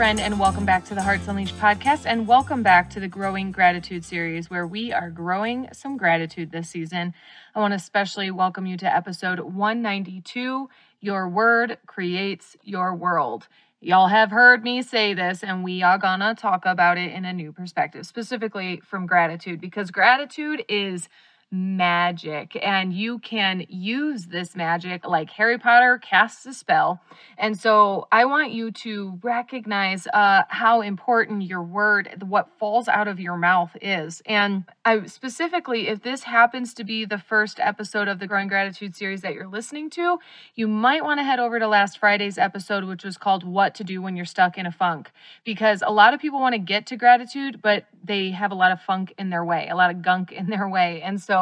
friend, 0.00 0.18
and 0.18 0.40
welcome 0.40 0.64
back 0.64 0.82
to 0.82 0.94
the 0.94 1.02
Hearts 1.02 1.28
Unleashed 1.28 1.58
podcast, 1.58 2.04
and 2.06 2.26
welcome 2.26 2.62
back 2.62 2.88
to 2.88 3.00
the 3.00 3.06
Growing 3.06 3.52
Gratitude 3.52 4.02
series, 4.02 4.48
where 4.48 4.66
we 4.66 4.94
are 4.94 5.10
growing 5.10 5.68
some 5.74 5.98
gratitude 5.98 6.52
this 6.52 6.70
season. 6.70 7.12
I 7.54 7.60
want 7.60 7.72
to 7.72 7.76
especially 7.76 8.30
welcome 8.30 8.64
you 8.64 8.78
to 8.78 8.86
episode 8.86 9.40
192 9.40 10.70
Your 11.00 11.28
Word 11.28 11.76
Creates 11.84 12.56
Your 12.62 12.94
World. 12.94 13.46
Y'all 13.82 14.08
have 14.08 14.30
heard 14.30 14.64
me 14.64 14.80
say 14.80 15.12
this, 15.12 15.44
and 15.44 15.62
we 15.62 15.82
are 15.82 15.98
gonna 15.98 16.34
talk 16.34 16.64
about 16.64 16.96
it 16.96 17.12
in 17.12 17.26
a 17.26 17.32
new 17.34 17.52
perspective, 17.52 18.06
specifically 18.06 18.80
from 18.82 19.04
gratitude, 19.04 19.60
because 19.60 19.90
gratitude 19.90 20.64
is 20.66 21.10
magic 21.52 22.56
and 22.62 22.92
you 22.92 23.18
can 23.18 23.66
use 23.68 24.26
this 24.26 24.54
magic 24.54 25.06
like 25.06 25.30
Harry 25.30 25.58
Potter 25.58 25.98
casts 25.98 26.46
a 26.46 26.54
spell. 26.54 27.00
And 27.36 27.58
so 27.58 28.06
I 28.12 28.24
want 28.24 28.52
you 28.52 28.70
to 28.70 29.18
recognize 29.22 30.06
uh, 30.06 30.42
how 30.48 30.80
important 30.80 31.42
your 31.42 31.62
word, 31.62 32.22
what 32.26 32.50
falls 32.58 32.86
out 32.86 33.08
of 33.08 33.18
your 33.18 33.36
mouth 33.36 33.76
is. 33.82 34.22
And 34.26 34.64
I 34.84 35.06
specifically, 35.06 35.88
if 35.88 36.02
this 36.02 36.22
happens 36.22 36.72
to 36.74 36.84
be 36.84 37.04
the 37.04 37.18
first 37.18 37.58
episode 37.58 38.06
of 38.06 38.20
the 38.20 38.28
Growing 38.28 38.48
Gratitude 38.48 38.94
series 38.94 39.22
that 39.22 39.34
you're 39.34 39.48
listening 39.48 39.90
to, 39.90 40.18
you 40.54 40.68
might 40.68 41.02
want 41.02 41.18
to 41.18 41.24
head 41.24 41.40
over 41.40 41.58
to 41.58 41.66
last 41.66 41.98
Friday's 41.98 42.38
episode, 42.38 42.84
which 42.84 43.04
was 43.04 43.16
called 43.16 43.42
What 43.42 43.74
to 43.76 43.84
Do 43.84 44.00
When 44.00 44.14
You're 44.14 44.24
Stuck 44.24 44.56
in 44.56 44.66
a 44.66 44.72
Funk. 44.72 45.10
Because 45.44 45.82
a 45.84 45.90
lot 45.90 46.14
of 46.14 46.20
people 46.20 46.38
want 46.40 46.54
to 46.54 46.60
get 46.60 46.86
to 46.86 46.96
gratitude, 46.96 47.60
but 47.60 47.86
they 48.04 48.30
have 48.30 48.52
a 48.52 48.54
lot 48.54 48.70
of 48.70 48.80
funk 48.80 49.14
in 49.18 49.30
their 49.30 49.44
way, 49.44 49.68
a 49.68 49.74
lot 49.74 49.90
of 49.90 50.02
gunk 50.02 50.30
in 50.30 50.46
their 50.46 50.68
way. 50.68 51.02
And 51.02 51.20
so 51.20 51.39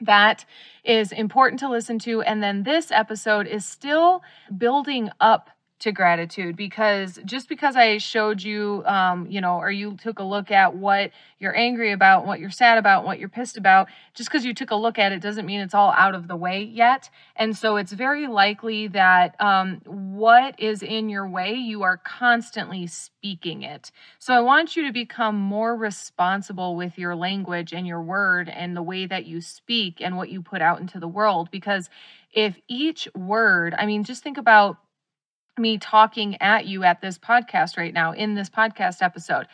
that 0.00 0.44
is 0.84 1.12
important 1.12 1.60
to 1.60 1.68
listen 1.68 1.98
to. 2.00 2.22
And 2.22 2.42
then 2.42 2.62
this 2.62 2.90
episode 2.90 3.46
is 3.46 3.64
still 3.64 4.22
building 4.56 5.10
up 5.20 5.50
to 5.78 5.92
gratitude 5.92 6.56
because 6.56 7.18
just 7.24 7.48
because 7.48 7.76
I 7.76 7.98
showed 7.98 8.42
you, 8.42 8.82
um, 8.86 9.26
you 9.30 9.40
know, 9.40 9.58
or 9.58 9.70
you 9.70 9.96
took 9.96 10.18
a 10.18 10.22
look 10.22 10.50
at 10.50 10.74
what 10.74 11.10
you're 11.38 11.54
angry 11.54 11.92
about, 11.92 12.26
what 12.26 12.40
you're 12.40 12.50
sad 12.50 12.78
about, 12.78 13.04
what 13.04 13.18
you're 13.18 13.28
pissed 13.28 13.58
about, 13.58 13.88
just 14.14 14.30
because 14.30 14.44
you 14.44 14.54
took 14.54 14.70
a 14.70 14.74
look 14.76 14.98
at 14.98 15.12
it 15.12 15.20
doesn't 15.20 15.44
mean 15.44 15.60
it's 15.60 15.74
all 15.74 15.92
out 15.92 16.14
of 16.14 16.28
the 16.28 16.36
way 16.36 16.62
yet. 16.62 17.10
And 17.36 17.54
so 17.54 17.76
it's 17.76 17.92
very 17.92 18.26
likely 18.26 18.86
that 18.88 19.38
um, 19.40 19.82
what 19.84 20.58
is 20.58 20.82
in 20.82 21.10
your 21.10 21.28
way, 21.28 21.52
you 21.54 21.82
are 21.82 21.98
constantly 21.98 22.86
speaking 22.86 23.62
it. 23.62 23.92
So 24.18 24.32
I 24.32 24.40
want 24.40 24.76
you 24.76 24.86
to 24.86 24.92
become 24.92 25.36
more 25.36 25.76
responsible 25.76 26.74
with 26.74 26.96
your 26.96 27.14
language 27.14 27.74
and 27.74 27.86
your 27.86 28.00
word 28.00 28.48
and 28.48 28.74
the 28.74 28.82
way 28.82 29.04
that 29.06 29.26
you 29.26 29.42
speak 29.42 30.00
and 30.00 30.16
what 30.16 30.30
you 30.30 30.40
put 30.40 30.62
out 30.62 30.80
into 30.80 30.98
the 30.98 31.08
world 31.08 31.50
because 31.50 31.90
if 32.32 32.58
each 32.68 33.08
word, 33.14 33.74
I 33.76 33.86
mean, 33.86 34.04
just 34.04 34.22
think 34.22 34.36
about 34.36 34.76
me 35.58 35.78
talking 35.78 36.40
at 36.40 36.66
you 36.66 36.84
at 36.84 37.00
this 37.00 37.18
podcast 37.18 37.76
right 37.76 37.94
now 37.94 38.12
in 38.12 38.34
this 38.34 38.50
podcast 38.50 39.02
episode. 39.02 39.46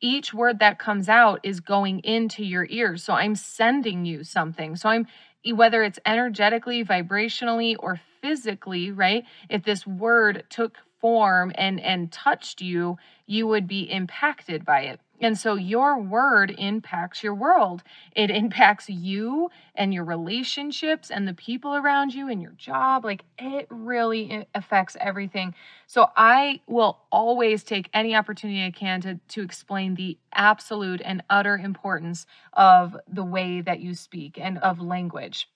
Each 0.00 0.32
word 0.32 0.60
that 0.60 0.78
comes 0.78 1.08
out 1.08 1.40
is 1.42 1.60
going 1.60 2.00
into 2.00 2.44
your 2.44 2.66
ears. 2.70 3.02
So 3.02 3.14
I'm 3.14 3.34
sending 3.34 4.04
you 4.04 4.22
something. 4.22 4.76
So 4.76 4.88
I'm 4.88 5.06
whether 5.54 5.82
it's 5.82 5.98
energetically, 6.04 6.84
vibrationally, 6.84 7.76
or 7.78 8.00
physically, 8.20 8.90
right? 8.90 9.24
If 9.48 9.64
this 9.64 9.86
word 9.86 10.44
took 10.50 10.76
form 11.00 11.52
and 11.54 11.80
and 11.80 12.10
touched 12.12 12.60
you, 12.60 12.98
you 13.26 13.46
would 13.46 13.66
be 13.66 13.82
impacted 13.90 14.64
by 14.64 14.82
it. 14.82 15.00
And 15.20 15.36
so 15.36 15.54
your 15.54 16.00
word 16.00 16.54
impacts 16.56 17.22
your 17.22 17.34
world. 17.34 17.82
It 18.14 18.30
impacts 18.30 18.88
you 18.88 19.50
and 19.74 19.92
your 19.92 20.04
relationships 20.04 21.10
and 21.10 21.26
the 21.26 21.34
people 21.34 21.74
around 21.74 22.14
you 22.14 22.28
and 22.28 22.40
your 22.40 22.52
job. 22.52 23.04
Like 23.04 23.24
it 23.38 23.66
really 23.70 24.46
affects 24.54 24.96
everything. 25.00 25.54
So 25.86 26.08
I 26.16 26.60
will 26.66 26.98
always 27.10 27.64
take 27.64 27.90
any 27.92 28.14
opportunity 28.14 28.64
I 28.64 28.70
can 28.70 29.00
to, 29.02 29.20
to 29.28 29.42
explain 29.42 29.94
the 29.94 30.18
absolute 30.32 31.02
and 31.04 31.22
utter 31.28 31.56
importance 31.56 32.26
of 32.52 32.96
the 33.08 33.24
way 33.24 33.60
that 33.60 33.80
you 33.80 33.94
speak 33.94 34.38
and 34.40 34.58
of 34.58 34.80
language. 34.80 35.48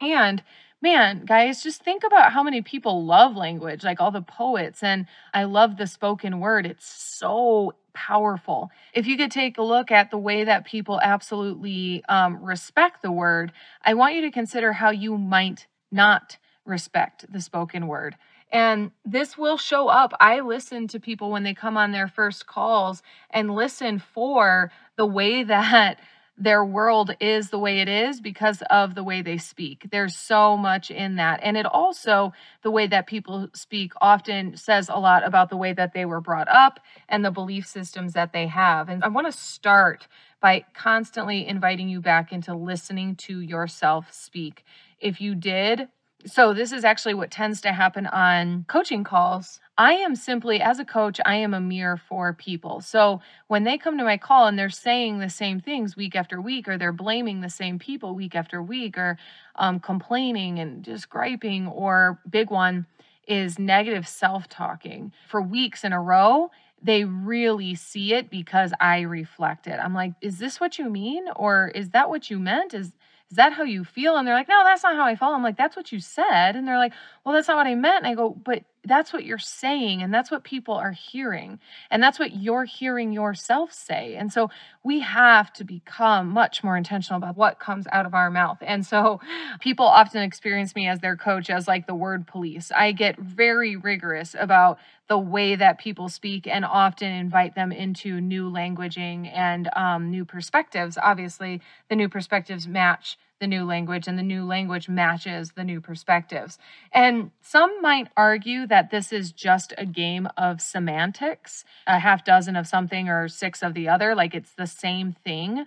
And 0.00 0.42
man, 0.80 1.24
guys, 1.24 1.62
just 1.62 1.82
think 1.82 2.04
about 2.04 2.32
how 2.32 2.42
many 2.42 2.62
people 2.62 3.04
love 3.04 3.36
language, 3.36 3.84
like 3.84 4.00
all 4.00 4.10
the 4.10 4.22
poets. 4.22 4.82
And 4.82 5.06
I 5.34 5.44
love 5.44 5.76
the 5.76 5.86
spoken 5.86 6.40
word. 6.40 6.66
It's 6.66 6.86
so 6.86 7.74
powerful. 7.98 8.70
If 8.94 9.08
you 9.08 9.16
could 9.16 9.32
take 9.32 9.58
a 9.58 9.62
look 9.62 9.90
at 9.90 10.12
the 10.12 10.18
way 10.18 10.44
that 10.44 10.64
people 10.64 11.00
absolutely 11.02 12.04
um, 12.08 12.44
respect 12.44 13.02
the 13.02 13.10
word, 13.10 13.50
I 13.82 13.94
want 13.94 14.14
you 14.14 14.20
to 14.22 14.30
consider 14.30 14.72
how 14.72 14.90
you 14.90 15.18
might 15.18 15.66
not 15.90 16.36
respect 16.64 17.26
the 17.32 17.40
spoken 17.40 17.88
word. 17.88 18.16
And 18.52 18.92
this 19.04 19.36
will 19.36 19.56
show 19.56 19.88
up. 19.88 20.12
I 20.20 20.40
listen 20.40 20.86
to 20.88 21.00
people 21.00 21.30
when 21.30 21.42
they 21.42 21.54
come 21.54 21.76
on 21.76 21.90
their 21.90 22.06
first 22.06 22.46
calls 22.46 23.02
and 23.30 23.54
listen 23.54 23.98
for 23.98 24.70
the 24.96 25.06
way 25.06 25.42
that 25.54 25.98
their 26.38 26.64
world 26.64 27.14
is 27.20 27.50
the 27.50 27.58
way 27.58 27.80
it 27.80 27.88
is 27.88 28.20
because 28.20 28.62
of 28.70 28.94
the 28.94 29.02
way 29.02 29.22
they 29.22 29.38
speak. 29.38 29.88
There's 29.90 30.14
so 30.14 30.56
much 30.56 30.90
in 30.90 31.16
that. 31.16 31.40
And 31.42 31.56
it 31.56 31.66
also, 31.66 32.32
the 32.62 32.70
way 32.70 32.86
that 32.86 33.06
people 33.06 33.48
speak 33.54 33.92
often 34.00 34.56
says 34.56 34.88
a 34.88 34.98
lot 34.98 35.26
about 35.26 35.50
the 35.50 35.56
way 35.56 35.72
that 35.72 35.94
they 35.94 36.04
were 36.04 36.20
brought 36.20 36.48
up 36.48 36.80
and 37.08 37.24
the 37.24 37.30
belief 37.30 37.66
systems 37.66 38.12
that 38.12 38.32
they 38.32 38.46
have. 38.46 38.88
And 38.88 39.02
I 39.02 39.08
want 39.08 39.26
to 39.26 39.32
start 39.32 40.06
by 40.40 40.64
constantly 40.74 41.46
inviting 41.46 41.88
you 41.88 42.00
back 42.00 42.32
into 42.32 42.54
listening 42.54 43.16
to 43.16 43.40
yourself 43.40 44.12
speak. 44.12 44.64
If 45.00 45.20
you 45.20 45.34
did, 45.34 45.88
so 46.26 46.52
this 46.52 46.72
is 46.72 46.84
actually 46.84 47.14
what 47.14 47.30
tends 47.30 47.60
to 47.62 47.72
happen 47.72 48.06
on 48.06 48.64
coaching 48.68 49.04
calls 49.04 49.60
I 49.78 49.92
am 49.92 50.16
simply, 50.16 50.60
as 50.60 50.80
a 50.80 50.84
coach, 50.84 51.20
I 51.24 51.36
am 51.36 51.54
a 51.54 51.60
mirror 51.60 51.96
for 51.96 52.32
people. 52.32 52.80
So 52.80 53.20
when 53.46 53.62
they 53.62 53.78
come 53.78 53.96
to 53.96 54.04
my 54.04 54.16
call 54.16 54.48
and 54.48 54.58
they're 54.58 54.70
saying 54.70 55.20
the 55.20 55.30
same 55.30 55.60
things 55.60 55.96
week 55.96 56.16
after 56.16 56.40
week, 56.40 56.66
or 56.68 56.76
they're 56.76 56.92
blaming 56.92 57.40
the 57.40 57.48
same 57.48 57.78
people 57.78 58.16
week 58.16 58.34
after 58.34 58.60
week, 58.60 58.98
or 58.98 59.18
um, 59.54 59.78
complaining 59.78 60.58
and 60.58 60.82
just 60.82 61.08
griping, 61.08 61.68
or 61.68 62.18
big 62.28 62.50
one 62.50 62.86
is 63.28 63.56
negative 63.58 64.08
self 64.08 64.48
talking 64.48 65.12
for 65.28 65.40
weeks 65.40 65.84
in 65.84 65.92
a 65.92 66.02
row, 66.02 66.50
they 66.82 67.04
really 67.04 67.74
see 67.76 68.14
it 68.14 68.30
because 68.30 68.72
I 68.80 69.02
reflect 69.02 69.68
it. 69.68 69.78
I'm 69.80 69.94
like, 69.94 70.12
is 70.20 70.38
this 70.38 70.58
what 70.60 70.78
you 70.78 70.90
mean? 70.90 71.26
Or 71.36 71.70
is 71.74 71.90
that 71.90 72.08
what 72.08 72.30
you 72.30 72.40
meant? 72.40 72.74
Is 72.74 72.92
is 73.30 73.36
that 73.36 73.52
how 73.52 73.62
you 73.62 73.84
feel? 73.84 74.16
And 74.16 74.26
they're 74.26 74.34
like, 74.34 74.48
no, 74.48 74.62
that's 74.64 74.82
not 74.82 74.96
how 74.96 75.04
I 75.04 75.14
feel. 75.14 75.28
I'm 75.28 75.42
like, 75.42 75.58
that's 75.58 75.76
what 75.76 75.92
you 75.92 76.00
said. 76.00 76.56
And 76.56 76.66
they're 76.66 76.78
like, 76.78 76.94
well, 77.24 77.34
that's 77.34 77.46
not 77.48 77.58
what 77.58 77.66
I 77.66 77.74
meant. 77.74 77.98
And 77.98 78.06
I 78.06 78.14
go, 78.14 78.30
but 78.30 78.64
that's 78.84 79.12
what 79.12 79.24
you're 79.24 79.38
saying 79.38 80.02
and 80.02 80.12
that's 80.12 80.30
what 80.30 80.44
people 80.44 80.74
are 80.74 80.92
hearing 80.92 81.58
and 81.90 82.02
that's 82.02 82.18
what 82.18 82.36
you're 82.36 82.64
hearing 82.64 83.12
yourself 83.12 83.72
say 83.72 84.14
and 84.14 84.32
so 84.32 84.50
we 84.84 85.00
have 85.00 85.52
to 85.52 85.64
become 85.64 86.28
much 86.28 86.62
more 86.64 86.76
intentional 86.76 87.18
about 87.18 87.36
what 87.36 87.58
comes 87.58 87.86
out 87.92 88.06
of 88.06 88.14
our 88.14 88.30
mouth 88.30 88.58
and 88.62 88.86
so 88.86 89.20
people 89.60 89.86
often 89.86 90.22
experience 90.22 90.74
me 90.74 90.88
as 90.88 91.00
their 91.00 91.16
coach 91.16 91.50
as 91.50 91.66
like 91.66 91.86
the 91.86 91.94
word 91.94 92.26
police. 92.26 92.70
I 92.70 92.92
get 92.92 93.18
very 93.18 93.76
rigorous 93.76 94.34
about 94.38 94.78
the 95.08 95.18
way 95.18 95.56
that 95.56 95.78
people 95.78 96.08
speak 96.08 96.46
and 96.46 96.64
often 96.64 97.10
invite 97.10 97.54
them 97.54 97.72
into 97.72 98.20
new 98.20 98.50
languaging 98.50 99.30
and 99.34 99.68
um, 99.74 100.10
new 100.10 100.24
perspectives. 100.24 100.98
Obviously 101.02 101.60
the 101.88 101.96
new 101.96 102.08
perspectives 102.08 102.68
match 102.68 103.18
the 103.40 103.46
new 103.46 103.64
language 103.64 104.08
and 104.08 104.18
the 104.18 104.22
new 104.22 104.44
language 104.44 104.88
matches 104.88 105.52
the 105.52 105.64
new 105.64 105.80
perspectives. 105.80 106.58
And 106.92 107.30
some 107.40 107.80
might 107.80 108.08
argue 108.16 108.66
that 108.66 108.90
this 108.90 109.12
is 109.12 109.32
just 109.32 109.72
a 109.78 109.86
game 109.86 110.28
of 110.36 110.60
semantics, 110.60 111.64
a 111.86 111.98
half 111.98 112.24
dozen 112.24 112.56
of 112.56 112.66
something 112.66 113.08
or 113.08 113.28
six 113.28 113.62
of 113.62 113.74
the 113.74 113.88
other, 113.88 114.14
like 114.14 114.34
it's 114.34 114.52
the 114.54 114.66
same 114.66 115.12
thing. 115.24 115.66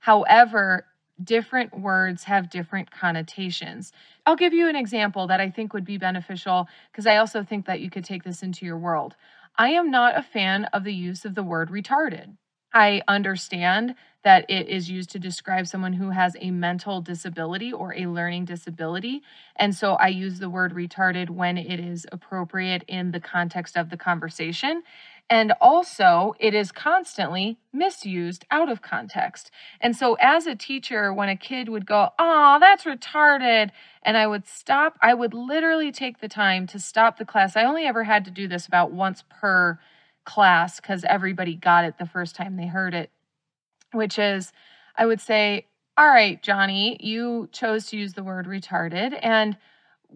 However, 0.00 0.86
different 1.22 1.78
words 1.78 2.24
have 2.24 2.50
different 2.50 2.90
connotations. 2.90 3.92
I'll 4.24 4.36
give 4.36 4.52
you 4.52 4.68
an 4.68 4.76
example 4.76 5.26
that 5.26 5.40
I 5.40 5.50
think 5.50 5.72
would 5.72 5.84
be 5.84 5.98
beneficial 5.98 6.68
because 6.92 7.06
I 7.06 7.16
also 7.16 7.42
think 7.42 7.66
that 7.66 7.80
you 7.80 7.90
could 7.90 8.04
take 8.04 8.22
this 8.22 8.42
into 8.42 8.64
your 8.64 8.78
world. 8.78 9.16
I 9.56 9.70
am 9.70 9.90
not 9.90 10.16
a 10.16 10.22
fan 10.22 10.66
of 10.66 10.84
the 10.84 10.94
use 10.94 11.24
of 11.24 11.34
the 11.34 11.42
word 11.42 11.70
retarded. 11.70 12.36
I 12.78 13.02
understand 13.08 13.96
that 14.22 14.48
it 14.48 14.68
is 14.68 14.88
used 14.88 15.10
to 15.10 15.18
describe 15.18 15.66
someone 15.66 15.94
who 15.94 16.10
has 16.10 16.36
a 16.40 16.52
mental 16.52 17.00
disability 17.00 17.72
or 17.72 17.92
a 17.92 18.06
learning 18.06 18.44
disability. 18.44 19.22
And 19.56 19.74
so 19.74 19.94
I 19.94 20.08
use 20.08 20.38
the 20.38 20.48
word 20.48 20.72
retarded 20.74 21.28
when 21.28 21.58
it 21.58 21.80
is 21.80 22.06
appropriate 22.12 22.84
in 22.86 23.10
the 23.10 23.18
context 23.18 23.76
of 23.76 23.90
the 23.90 23.96
conversation. 23.96 24.84
And 25.28 25.54
also, 25.60 26.36
it 26.38 26.54
is 26.54 26.70
constantly 26.70 27.58
misused 27.72 28.44
out 28.48 28.70
of 28.70 28.80
context. 28.80 29.50
And 29.80 29.96
so, 29.96 30.14
as 30.20 30.46
a 30.46 30.54
teacher, 30.54 31.12
when 31.12 31.28
a 31.28 31.36
kid 31.36 31.68
would 31.68 31.84
go, 31.84 32.10
Oh, 32.16 32.58
that's 32.60 32.84
retarded, 32.84 33.70
and 34.04 34.16
I 34.16 34.28
would 34.28 34.46
stop, 34.46 34.96
I 35.02 35.14
would 35.14 35.34
literally 35.34 35.90
take 35.90 36.20
the 36.20 36.28
time 36.28 36.68
to 36.68 36.78
stop 36.78 37.18
the 37.18 37.26
class. 37.26 37.56
I 37.56 37.64
only 37.64 37.86
ever 37.86 38.04
had 38.04 38.24
to 38.26 38.30
do 38.30 38.46
this 38.46 38.68
about 38.68 38.92
once 38.92 39.24
per 39.28 39.80
class 40.28 40.78
because 40.78 41.04
everybody 41.04 41.54
got 41.56 41.84
it 41.84 41.96
the 41.98 42.06
first 42.06 42.36
time 42.36 42.56
they 42.56 42.66
heard 42.66 42.94
it, 42.94 43.10
which 43.92 44.18
is 44.18 44.52
I 44.94 45.06
would 45.06 45.20
say, 45.20 45.66
All 45.96 46.06
right, 46.06 46.40
Johnny, 46.42 46.98
you 47.00 47.48
chose 47.50 47.86
to 47.86 47.96
use 47.96 48.12
the 48.12 48.22
word 48.22 48.46
retarded, 48.46 49.18
and 49.22 49.56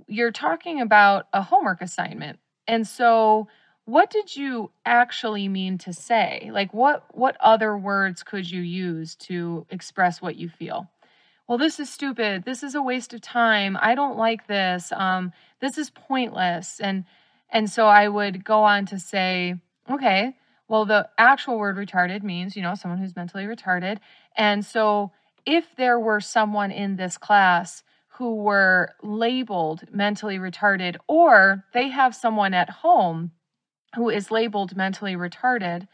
you're 0.07 0.31
talking 0.31 0.81
about 0.81 1.29
a 1.33 1.43
homework 1.43 1.81
assignment. 1.81 2.39
And 2.69 2.87
so, 2.87 3.49
what 3.87 4.11
did 4.11 4.37
you 4.37 4.71
actually 4.85 5.49
mean 5.49 5.79
to 5.79 5.95
say? 5.95 6.51
Like 6.53 6.75
what 6.75 7.05
what 7.17 7.37
other 7.41 7.77
words 7.77 8.23
could 8.23 8.49
you 8.49 8.61
use 8.61 9.17
to 9.17 9.67
express 9.71 10.21
what 10.21 10.37
you 10.37 10.51
feel? 10.51 10.91
Well, 11.49 11.59
this 11.59 11.81
is 11.81 11.91
stupid. 11.91 12.45
This 12.45 12.63
is 12.63 12.75
a 12.75 12.83
waste 12.83 13.15
of 13.15 13.23
time. 13.23 13.77
I 13.81 13.95
don't 13.95 14.19
like 14.19 14.47
this. 14.47 14.93
Um 14.93 15.33
this 15.61 15.79
is 15.79 15.91
pointless. 15.91 16.81
And 16.81 17.05
and 17.51 17.69
so 17.69 17.87
I 17.87 18.09
would 18.09 18.45
go 18.45 18.63
on 18.63 18.87
to 18.87 18.99
say, 18.99 19.57
okay, 19.91 20.35
well 20.69 20.85
the 20.85 21.09
actual 21.19 21.59
word 21.59 21.77
retarded 21.77 22.23
means, 22.23 22.57
you 22.57 22.63
know, 22.63 22.75
someone 22.75 22.99
who's 22.99 23.17
mentally 23.17 23.45
retarded. 23.45 23.99
And 24.37 24.65
so 24.65 25.13
if 25.45 25.75
there 25.77 25.99
were 25.99 26.21
someone 26.21 26.71
in 26.71 26.97
this 26.97 27.19
class 27.19 27.83
who 28.17 28.37
were 28.37 28.95
labeled 29.03 29.85
mentally 29.91 30.39
retarded 30.39 30.97
or 31.09 31.65
they 31.73 31.89
have 31.89 32.15
someone 32.15 32.55
at 32.55 32.71
home 32.71 33.33
who 33.97 34.09
is 34.09 34.31
labeled 34.31 34.77
mentally 34.77 35.15
retarded, 35.15 35.89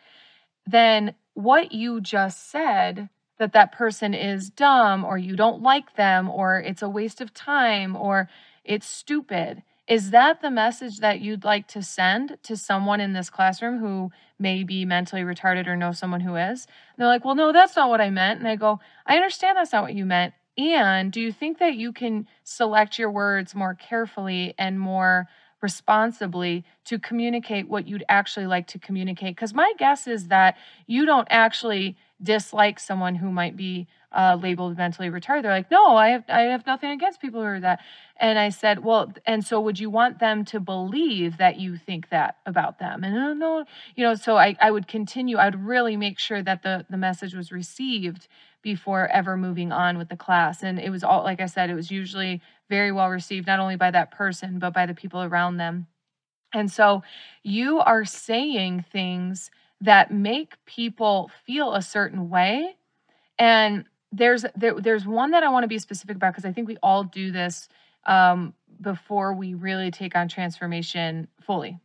then 0.67 1.15
what 1.35 1.73
you 1.73 2.01
just 2.01 2.51
said 2.51 3.09
that 3.39 3.53
that 3.53 3.73
person 3.73 4.15
is 4.15 4.51
dumb 4.51 5.05
or 5.05 5.17
you 5.17 5.37
don't 5.37 5.63
like 5.63 5.95
them 5.97 6.29
or 6.29 6.61
it's 6.61 6.83
a 6.83 6.89
waste 6.89 7.21
of 7.21 7.33
time 7.33 7.97
or 7.97 8.29
it's 8.65 8.87
stupid. 8.87 9.63
Is 9.89 10.11
that 10.11 10.43
the 10.43 10.51
message 10.51 10.99
that 10.99 11.21
you'd 11.23 11.45
like 11.45 11.67
to 11.69 11.83
send 11.83 12.37
to 12.43 12.59
someone 12.59 13.01
in 13.01 13.15
this 13.15 13.31
classroom 13.31 13.79
who 13.79 14.11
may 14.39 14.63
be 14.63 14.85
mentally 14.85 15.23
retarded 15.23 15.67
or 15.67 15.77
know 15.77 15.93
someone 15.93 16.21
who 16.21 16.37
is? 16.37 16.67
And 16.67 16.99
they're 16.99 17.07
like, 17.07 17.25
well, 17.25 17.35
no, 17.35 17.53
that's 17.53 17.75
not 17.75 17.89
what 17.89 18.03
I 18.03 18.11
meant. 18.11 18.39
And 18.39 18.47
I 18.47 18.57
go, 18.57 18.81
I 19.07 19.17
understand 19.17 19.57
that's 19.57 19.73
not 19.73 19.83
what 19.83 19.95
you 19.95 20.05
meant. 20.05 20.35
And 20.59 21.11
do 21.11 21.23
you 21.23 21.33
think 21.33 21.59
that 21.61 21.77
you 21.77 21.93
can 21.93 22.27
select 22.45 22.99
your 22.99 23.11
words 23.11 23.55
more 23.55 23.75
carefully 23.75 24.55
and 24.59 24.79
more 24.79 25.27
responsibly 25.61 26.65
to 26.85 26.99
communicate 26.99 27.69
what 27.69 27.87
you'd 27.87 28.05
actually 28.09 28.47
like 28.47 28.67
to 28.69 28.79
communicate. 28.79 29.35
Because 29.35 29.55
my 29.55 29.73
guess 29.79 30.07
is 30.07 30.29
that 30.29 30.57
you 30.87 31.05
don't 31.05 31.29
actually 31.31 31.97
dislike 32.23 32.81
someone 32.81 33.17
who 33.17 33.31
might 33.31 33.57
be 33.57 33.87
uh, 34.11 34.39
labeled 34.41 34.77
mentally 34.77 35.11
retarded. 35.11 35.43
They're 35.43 35.53
like, 35.53 35.71
no, 35.71 35.97
I 35.97 36.11
have 36.11 36.25
I 36.29 36.43
have 36.43 36.67
nothing 36.67 36.91
against 36.91 37.21
people 37.21 37.41
who 37.41 37.47
are 37.47 37.61
that. 37.61 37.81
And 38.19 38.39
I 38.39 38.49
said, 38.49 38.83
well, 38.83 39.13
and 39.27 39.45
so 39.45 39.61
would 39.61 39.79
you 39.79 39.91
want 39.91 40.19
them 40.19 40.45
to 40.47 40.61
believe 40.61 41.37
that 41.37 41.61
you 41.61 41.77
think 41.77 42.09
that 42.09 42.37
about 42.47 42.79
them? 42.79 43.05
And 43.05 43.15
no, 43.15 43.33
no, 43.35 43.65
you 43.95 44.05
know, 44.05 44.15
so 44.15 44.37
I, 44.37 44.57
I 44.61 44.71
would 44.71 44.89
continue. 44.89 45.37
I'd 45.37 45.63
really 45.63 45.97
make 45.97 46.19
sure 46.19 46.43
that 46.43 46.63
the 46.63 46.87
the 46.89 46.97
message 46.97 47.35
was 47.35 47.53
received 47.53 48.29
before 48.63 49.07
ever 49.09 49.37
moving 49.37 49.73
on 49.73 49.99
with 49.99 50.09
the 50.09 50.17
class. 50.17 50.63
And 50.63 50.81
it 50.81 50.91
was 50.91 51.05
all, 51.05 51.23
like 51.23 51.41
I 51.41 51.47
said, 51.47 51.71
it 51.71 51.75
was 51.75 51.91
usually 51.91 52.41
very 52.69 52.93
well 52.93 53.09
received, 53.09 53.47
not 53.47 53.61
only 53.61 53.77
by 53.77 53.91
that 53.91 54.11
person, 54.11 54.59
but 54.59 54.73
by 54.73 54.87
the 54.87 54.95
people 54.95 55.23
around 55.23 55.57
them. 55.57 55.87
And 56.53 56.71
so 56.71 57.03
you 57.43 57.81
are 57.81 58.05
saying 58.05 58.85
things 58.91 59.51
that 59.81 60.13
make 60.13 60.55
people 60.65 61.31
feel 61.47 61.75
a 61.75 61.83
certain 61.83 62.31
way. 62.31 62.77
And 63.39 63.85
there's 64.11 64.45
there, 64.57 64.75
there's 64.81 65.07
one 65.07 65.33
that 65.33 65.43
I 65.43 65.51
want 65.51 65.65
to 65.65 65.69
be 65.69 65.79
specific 65.79 66.17
about 66.17 66.33
because 66.33 66.45
I 66.45 66.53
think 66.53 66.67
we 66.67 66.79
all 66.83 67.05
do 67.05 67.31
this 67.31 67.69
um, 68.07 68.55
before 68.81 69.35
we 69.35 69.55
really 69.55 69.91
take 69.91 70.17
on 70.17 70.29
transformation 70.29 71.29
fully 71.43 71.79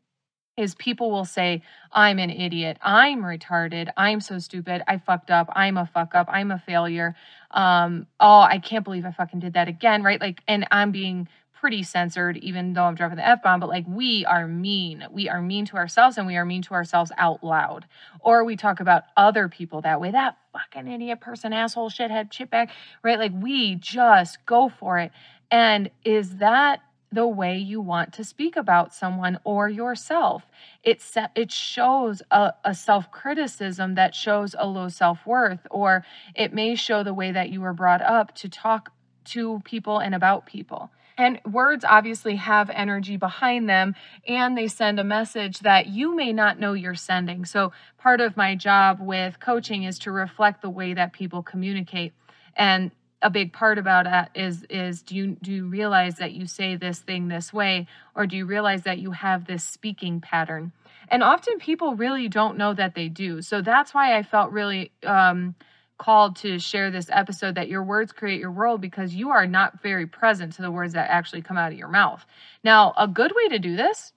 is 0.56 0.76
people 0.76 1.10
will 1.12 1.26
say, 1.26 1.62
I'm 1.92 2.20
an 2.20 2.30
idiot. 2.30 2.78
I'm 2.82 3.22
retarded. 3.22 3.90
I'm 3.98 4.22
so 4.22 4.40
stupid. 4.40 4.84
I 4.88 4.98
fucked 4.98 5.32
up. 5.32 5.50
I'm 5.54 5.78
a 5.78 5.86
fuck 5.86 6.14
up. 6.16 6.28
I'm 6.32 6.52
a 6.52 6.60
failure. 6.60 7.16
Um, 7.52 8.08
oh, 8.20 8.42
I 8.42 8.60
can't 8.60 8.84
believe 8.84 9.06
I 9.06 9.12
fucking 9.12 9.40
did 9.40 9.54
that 9.54 9.68
again. 9.68 10.04
Right. 10.04 10.22
Like, 10.22 10.42
and 10.48 10.68
I'm 10.72 10.92
being 10.92 11.28
pretty 11.64 11.82
censored, 11.82 12.36
even 12.38 12.74
though 12.74 12.84
I'm 12.84 12.94
dropping 12.94 13.16
the 13.16 13.26
F 13.26 13.42
bomb, 13.42 13.62
but 13.62 13.70
like 13.70 13.86
we 13.88 14.26
are 14.26 14.48
mean. 14.48 15.06
We 15.10 15.30
are 15.30 15.42
mean 15.42 15.66
to 15.68 15.78
ourselves 15.78 16.18
and 16.18 16.28
we 16.28 16.36
are 16.36 16.44
mean 16.44 16.62
to 16.64 16.74
ourselves 16.74 17.12
out 17.18 17.42
loud. 17.42 17.86
Or 18.20 18.44
we 18.44 18.58
talk 18.58 18.82
about 18.82 19.04
other 19.16 19.48
people 19.48 19.80
that 19.82 20.02
way. 20.02 20.12
That 20.12 20.38
fucking 20.52 20.92
idiot 20.92 21.22
person, 21.22 21.54
asshole, 21.54 21.90
shithead, 21.90 22.32
shitbag, 22.34 22.70
right? 23.02 23.18
Like 23.18 23.32
we 23.34 23.76
just 23.76 24.46
go 24.46 24.68
for 24.68 25.00
it. 25.00 25.14
And 25.50 25.90
is 26.04 26.38
that 26.38 26.82
the 27.13 27.27
way 27.27 27.57
you 27.57 27.80
want 27.80 28.13
to 28.13 28.24
speak 28.24 28.56
about 28.56 28.94
someone 28.94 29.39
or 29.44 29.69
yourself. 29.69 30.44
It, 30.83 31.04
it 31.36 31.51
shows 31.51 32.21
a, 32.31 32.54
a 32.63 32.74
self 32.74 33.12
criticism 33.12 33.95
that 33.95 34.15
shows 34.15 34.56
a 34.57 34.68
low 34.68 34.89
self 34.89 35.25
worth, 35.25 35.65
or 35.69 36.06
it 36.36 36.54
may 36.54 36.75
show 36.75 37.04
the 37.04 37.13
way 37.13 37.31
that 37.31 37.50
you 37.50 37.62
were 37.62 37.74
brought 37.74 38.01
up 38.01 38.33
to 38.36 38.50
talk 38.50 38.92
to 39.25 39.62
people 39.63 40.00
and 40.00 40.15
about 40.15 40.45
people. 40.45 40.92
And 41.18 41.39
words 41.45 41.86
obviously 41.88 42.38
have 42.38 42.71
energy 42.71 43.18
behind 43.18 43.69
them 43.69 43.94
and 44.27 44.57
they 44.57 44.68
send 44.68 45.00
a 45.00 45.04
message 45.04 45.60
that 45.60 45.86
you 45.86 46.15
may 46.15 46.33
not 46.33 46.60
know 46.60 46.74
you're 46.74 46.95
sending. 46.95 47.45
So, 47.45 47.71
part 48.00 48.19
of 48.19 48.36
my 48.36 48.56
job 48.56 49.00
with 49.00 49.39
coaching 49.39 49.83
is 49.83 50.00
to 50.00 50.12
reflect 50.12 50.63
the 50.63 50.71
way 50.71 50.95
that 50.95 51.13
people 51.13 51.44
communicate. 51.44 52.13
And 52.56 52.92
a 53.24 53.30
big 53.30 53.54
part 53.54 53.78
about 53.78 54.06
it 54.06 54.40
is 54.40 54.64
is 54.70 55.02
do 55.02 55.16
you 55.16 55.38
do 55.42 55.52
you 55.52 55.68
realize 55.68 56.16
that 56.16 56.34
you 56.34 56.46
say 56.46 56.75
this 56.75 57.00
thing 57.00 57.28
this 57.28 57.52
way? 57.52 57.88
Or 58.16 58.28
do 58.28 58.38
you 58.38 58.46
realize 58.46 58.84
that 58.84 59.00
you 59.00 59.12
have 59.12 59.46
this 59.46 59.64
speaking 59.64 60.22
pattern? 60.22 60.72
And 61.08 61.24
often 61.24 61.58
people 61.58 61.96
really 61.96 62.28
don't 62.28 62.58
know 62.58 62.74
that 62.74 62.96
they 62.96 63.08
do. 63.10 63.42
So 63.42 63.62
that's 63.62 63.94
why 63.94 64.18
i 64.18 64.24
felt 64.24 64.52
really 64.52 64.92
um, 65.04 65.56
called 65.98 66.36
to 66.38 66.60
share 66.60 66.92
this 66.92 67.08
episode 67.10 67.56
that 67.56 67.70
your 67.70 67.84
words 67.84 68.12
create 68.12 68.40
your 68.40 68.52
world 68.52 68.81
because 68.81 69.16
you 69.16 69.30
are 69.30 69.48
not 69.48 69.81
very 69.81 70.06
present 70.06 70.54
to 70.54 70.62
the 70.62 70.72
words 70.72 70.94
that 70.94 71.10
actually 71.10 71.42
come 71.42 71.58
out 71.58 71.72
of 71.72 71.78
your 71.78 71.88
mouth. 71.88 72.25
Now 72.64 72.94
a 72.98 73.08
good 73.08 73.34
way 73.36 73.48
to 73.50 73.60
do 73.60 73.75
this 73.75 74.14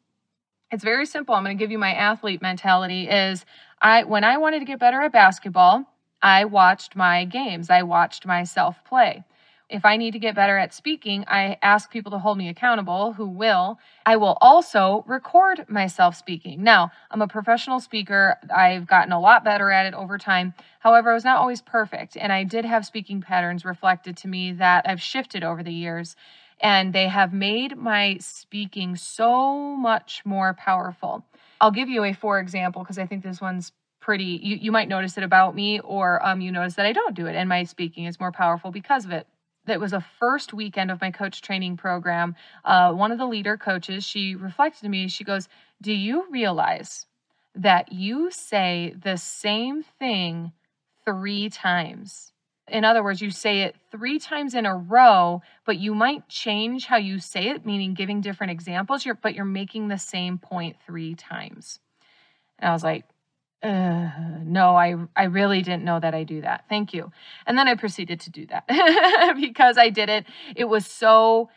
it's 0.72 0.82
very 0.82 1.06
simple. 1.06 1.32
I'm 1.34 1.44
going 1.44 1.56
to 1.56 1.62
give 1.62 1.70
you 1.70 1.78
my 1.78 1.92
athlete 1.94 2.42
mentality 2.42 3.08
is 3.08 3.44
i 3.80 4.04
when 4.04 4.24
i 4.24 4.38
wanted 4.38 4.60
to 4.60 4.64
get 4.64 4.78
better 4.78 5.00
at 5.00 5.12
basketball 5.12 5.84
I 6.26 6.44
watched 6.44 6.96
my 6.96 7.24
games, 7.24 7.70
I 7.70 7.84
watched 7.84 8.26
myself 8.26 8.82
play. 8.84 9.22
If 9.68 9.84
I 9.84 9.96
need 9.96 10.10
to 10.10 10.18
get 10.18 10.34
better 10.34 10.58
at 10.58 10.74
speaking, 10.74 11.24
I 11.28 11.56
ask 11.62 11.88
people 11.88 12.10
to 12.10 12.18
hold 12.18 12.36
me 12.36 12.48
accountable 12.48 13.12
who 13.12 13.28
will. 13.28 13.78
I 14.04 14.16
will 14.16 14.36
also 14.40 15.04
record 15.06 15.66
myself 15.68 16.16
speaking. 16.16 16.64
Now, 16.64 16.90
I'm 17.12 17.22
a 17.22 17.28
professional 17.28 17.78
speaker. 17.78 18.38
I've 18.52 18.88
gotten 18.88 19.12
a 19.12 19.20
lot 19.20 19.44
better 19.44 19.70
at 19.70 19.86
it 19.86 19.94
over 19.94 20.18
time. 20.18 20.52
However, 20.80 21.12
I 21.12 21.14
was 21.14 21.22
not 21.22 21.38
always 21.38 21.62
perfect, 21.62 22.16
and 22.16 22.32
I 22.32 22.42
did 22.42 22.64
have 22.64 22.84
speaking 22.84 23.20
patterns 23.20 23.64
reflected 23.64 24.16
to 24.16 24.28
me 24.28 24.50
that 24.54 24.84
I've 24.88 25.00
shifted 25.00 25.44
over 25.44 25.62
the 25.62 25.72
years, 25.72 26.16
and 26.60 26.92
they 26.92 27.06
have 27.06 27.32
made 27.32 27.76
my 27.76 28.16
speaking 28.18 28.96
so 28.96 29.76
much 29.76 30.22
more 30.24 30.54
powerful. 30.54 31.24
I'll 31.60 31.70
give 31.70 31.88
you 31.88 32.02
a 32.02 32.12
for 32.12 32.40
example 32.40 32.82
because 32.82 32.98
I 32.98 33.06
think 33.06 33.22
this 33.22 33.40
one's 33.40 33.70
pretty 34.06 34.38
you, 34.40 34.56
you 34.56 34.70
might 34.70 34.86
notice 34.86 35.18
it 35.18 35.24
about 35.24 35.52
me 35.52 35.80
or 35.80 36.24
um, 36.24 36.40
you 36.40 36.52
notice 36.52 36.74
that 36.74 36.86
i 36.86 36.92
don't 36.92 37.16
do 37.16 37.26
it. 37.26 37.34
And 37.34 37.48
my 37.48 37.64
speaking 37.64 38.04
is 38.04 38.20
more 38.20 38.30
powerful 38.30 38.70
because 38.70 39.04
of 39.04 39.10
it. 39.10 39.26
That 39.64 39.80
was 39.80 39.92
a 39.92 40.06
first 40.20 40.54
weekend 40.54 40.92
of 40.92 41.00
my 41.00 41.10
coach 41.10 41.42
training 41.42 41.76
program. 41.76 42.36
Uh, 42.64 42.92
one 42.92 43.10
of 43.10 43.18
the 43.18 43.26
leader 43.26 43.56
coaches 43.56 44.04
she 44.04 44.36
reflected 44.36 44.82
to 44.82 44.88
me 44.88 45.08
she 45.08 45.24
goes 45.24 45.48
do 45.82 45.92
you 45.92 46.24
realize 46.30 47.06
that 47.56 47.92
you 47.92 48.30
say 48.30 48.94
the 49.02 49.16
same 49.16 49.82
thing 49.98 50.52
three 51.04 51.50
times? 51.50 52.30
In 52.68 52.84
other 52.84 53.02
words, 53.02 53.20
you 53.20 53.32
say 53.32 53.62
it 53.62 53.74
three 53.90 54.20
times 54.20 54.54
in 54.54 54.66
a 54.66 54.76
row, 54.76 55.42
but 55.64 55.78
you 55.78 55.96
might 55.96 56.28
change 56.28 56.86
how 56.86 56.96
you 56.96 57.18
say 57.18 57.48
it, 57.48 57.66
meaning 57.66 57.94
giving 57.94 58.20
different 58.20 58.52
examples, 58.52 59.04
you're, 59.04 59.16
but 59.16 59.34
you're 59.34 59.44
making 59.44 59.88
the 59.88 59.98
same 59.98 60.38
point 60.38 60.76
three 60.86 61.16
times. 61.16 61.80
And 62.58 62.70
I 62.70 62.72
was 62.72 62.84
like, 62.84 63.04
uh, 63.66 64.10
no, 64.44 64.76
I 64.76 64.94
I 65.16 65.24
really 65.24 65.62
didn't 65.62 65.84
know 65.84 65.98
that 65.98 66.14
I 66.14 66.22
do 66.24 66.40
that. 66.42 66.64
Thank 66.68 66.94
you. 66.94 67.10
And 67.46 67.58
then 67.58 67.66
I 67.66 67.74
proceeded 67.74 68.20
to 68.20 68.30
do 68.30 68.46
that 68.46 68.66
because 69.40 69.76
I 69.76 69.90
did 69.90 70.08
it. 70.08 70.26
It 70.54 70.66
was 70.66 70.86
so 70.86 71.50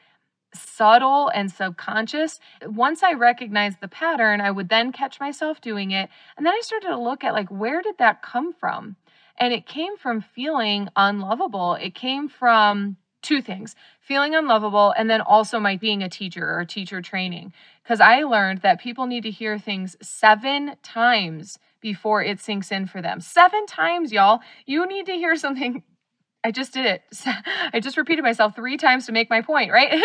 subtle 0.54 1.30
and 1.30 1.52
subconscious. 1.52 2.40
Once 2.66 3.04
I 3.04 3.14
recognized 3.14 3.82
the 3.82 3.88
pattern, 3.88 4.42
I 4.42 4.50
would 4.50 4.70
then 4.70 4.92
catch 4.92 5.20
myself 5.20 5.62
doing 5.62 5.92
it. 5.92 6.10
And 6.36 6.46
then 6.46 6.54
I 6.54 6.62
started 6.64 6.88
to 6.88 7.00
look 7.00 7.24
at 7.24 7.34
like 7.34 7.50
where 7.50 7.82
did 7.82 8.00
that 8.00 8.24
come 8.24 8.54
from? 8.54 8.96
And 9.38 9.54
it 9.54 9.68
came 9.68 9.96
from 9.96 10.22
feeling 10.22 10.90
unlovable. 10.96 11.76
It 11.76 11.94
came 11.94 12.28
from 12.28 12.98
two 13.22 13.42
things 13.42 13.76
feeling 14.00 14.34
unlovable 14.34 14.94
and 14.98 15.10
then 15.10 15.22
also 15.22 15.60
my 15.60 15.76
being 15.76 16.02
a 16.02 16.10
teacher 16.10 16.58
or 16.58 16.64
teacher 16.64 17.02
training 17.02 17.52
because 17.84 18.00
i 18.00 18.24
learned 18.24 18.62
that 18.62 18.80
people 18.80 19.06
need 19.06 19.24
to 19.24 19.30
hear 19.30 19.60
things 19.60 19.98
seven 20.02 20.74
times 20.82 21.60
before 21.82 22.24
it 22.24 22.40
sinks 22.40 22.72
in 22.72 22.88
for 22.88 23.02
them. 23.02 23.20
Seven 23.22 23.66
times, 23.66 24.12
y'all. 24.12 24.40
You 24.66 24.86
need 24.88 25.06
to 25.08 25.14
hear 25.14 25.36
something. 25.36 25.84
I 26.42 26.52
just 26.52 26.74
did 26.74 26.86
it. 26.86 27.02
I 27.74 27.82
just 27.82 27.98
repeated 27.98 28.24
myself 28.24 28.56
three 28.56 28.78
times 28.78 29.06
to 29.08 29.12
make 29.12 29.30
my 29.30 29.42
point, 29.42 29.74
right? 29.74 30.02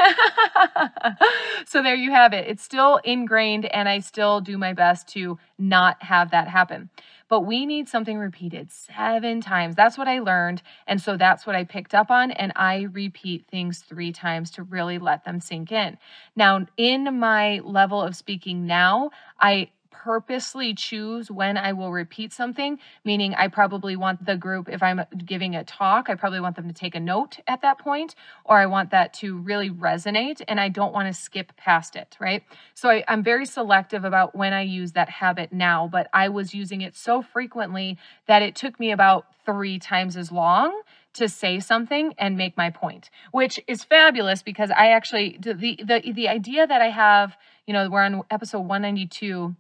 so 1.67 1.81
there 1.81 1.95
you 1.95 2.11
have 2.11 2.33
it. 2.33 2.49
It's 2.49 2.63
still 2.63 2.97
ingrained, 3.05 3.67
and 3.67 3.89
I 3.89 4.01
still 4.01 4.41
do 4.41 4.59
my 4.59 4.73
best 4.73 5.07
to 5.11 5.39
not 5.59 6.03
have 6.03 6.33
that 6.33 6.49
happen. 6.49 6.91
But 7.29 7.43
we 7.43 7.67
need 7.67 7.89
something 7.89 8.19
repeated 8.19 8.71
seven 8.71 9.41
times. 9.41 9.77
That's 9.77 9.97
what 9.97 10.09
I 10.09 10.19
learned. 10.19 10.63
And 10.87 11.01
so 11.01 11.17
that's 11.17 11.47
what 11.47 11.57
I 11.57 11.65
picked 11.65 11.95
up 11.95 12.11
on. 12.11 12.33
And 12.33 12.53
I 12.55 12.89
repeat 12.93 13.47
things 13.47 13.79
three 13.79 14.13
times 14.13 14.51
to 14.53 14.63
really 14.63 14.99
let 14.99 15.25
them 15.25 15.41
sink 15.41 15.73
in. 15.73 15.99
Now, 16.37 16.67
in 16.77 17.19
my 17.19 17.61
level 17.65 18.03
of 18.03 18.15
speaking 18.17 18.67
now, 18.67 19.11
I 19.41 19.71
purposely 20.03 20.75
choose 20.75 21.31
when 21.31 21.57
I 21.57 21.73
will 21.73 21.93
repeat 21.93 22.33
something, 22.33 22.79
meaning 23.05 23.35
I 23.35 23.49
probably 23.49 23.97
want 23.97 24.27
the 24.27 24.37
group, 24.37 24.69
if 24.69 24.83
I'm 24.83 25.03
giving 25.25 25.55
a 25.55 25.63
talk, 25.63 26.11
I 26.11 26.15
probably 26.15 26.41
want 26.41 26.57
them 26.57 26.69
to 26.69 26.75
take 26.75 26.95
a 26.95 27.01
note 27.01 27.39
at 27.47 27.63
that 27.63 27.79
point, 27.79 28.15
or 28.45 28.59
I 28.59 28.67
want 28.67 28.91
that 28.91 29.15
to 29.15 29.39
really 29.39 29.71
resonate 29.71 30.43
and 30.49 30.61
I 30.61 30.69
don't 30.69 30.93
want 30.93 31.07
to 31.07 31.15
skip 31.15 31.57
past 31.57 31.95
it, 31.95 32.17
right? 32.21 32.43
So 32.75 32.91
I, 32.91 33.05
I'm 33.07 33.23
very 33.23 33.47
selective 33.47 34.05
about 34.05 34.35
when 34.35 34.53
I 34.53 34.63
use 34.63 34.93
that 34.93 35.09
habit 35.09 35.53
now, 35.53 35.89
but 35.91 36.09
I 36.13 36.29
was 36.29 36.55
using 36.55 36.81
it 36.81 36.97
so 36.97 37.23
frequently 37.23 37.97
that 38.27 38.43
it 38.43 38.57
took 38.57 38.81
me 38.81 38.91
about 38.91 39.27
three 39.47 39.79
times 39.79 40.17
as 40.17 40.33
long 40.33 40.83
to 41.15 41.29
say 41.29 41.61
something 41.61 42.15
and 42.19 42.37
make 42.37 42.57
my 42.57 42.71
point, 42.71 43.09
which 43.31 43.61
is 43.67 43.85
fabulous 43.85 44.43
because 44.43 44.71
I 44.71 44.89
actually 44.89 45.39
the 45.41 45.55
the 45.55 46.13
the 46.13 46.29
idea 46.29 46.67
that 46.67 46.83
I 46.83 46.91
have, 46.91 47.37
you 47.67 47.73
know, 47.73 47.89
we're 47.89 48.03
on 48.03 48.23
episode 48.31 48.61
192 48.61 49.55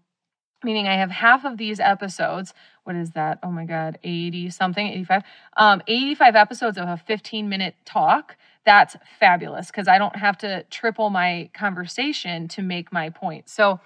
meaning 0.64 0.88
I 0.88 0.94
have 0.94 1.10
half 1.10 1.44
of 1.44 1.58
these 1.58 1.80
episodes. 1.80 2.54
What 2.84 2.96
is 2.96 3.10
that? 3.12 3.38
Oh 3.42 3.50
my 3.50 3.64
God, 3.64 3.98
80 4.02 4.50
something, 4.50 4.86
85. 4.86 5.22
Um, 5.56 5.82
85 5.86 6.36
episodes 6.36 6.78
of 6.78 6.88
a 6.88 6.96
15 6.96 7.48
minute 7.48 7.74
talk. 7.84 8.36
That's 8.64 8.96
fabulous 9.20 9.66
because 9.68 9.88
I 9.88 9.98
don't 9.98 10.16
have 10.16 10.38
to 10.38 10.64
triple 10.70 11.10
my 11.10 11.50
conversation 11.52 12.48
to 12.48 12.62
make 12.62 12.92
my 12.92 13.10
point. 13.10 13.48
So, 13.48 13.80